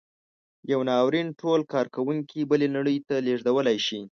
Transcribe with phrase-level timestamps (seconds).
[0.71, 4.01] یو ناورین ټول کارکوونکي بلې نړۍ ته لېږدولی شي.